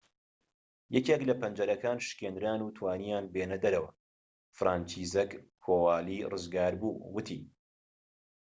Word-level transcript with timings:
یەکێك 0.95 1.21
لە 1.29 1.35
پەنجەرەکان 1.41 1.97
شکێنران 2.07 2.59
و 2.63 2.73
توانییان 2.77 3.25
بێنە 3.33 3.57
دەرەوە 3.63 3.91
فرانچیزەک 4.57 5.31
کۆوالی 5.63 6.27
ڕزگاربوو 6.31 6.99
وتی 7.15 7.39